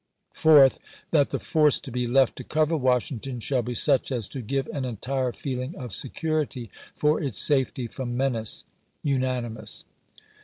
[0.33, 0.79] Fourth.
[1.11, 4.65] That the force to be left to cover Washington shall be such as to give
[4.69, 8.63] an entire feehng of security for its safety from menace.
[9.03, 9.85] (Unanimous.)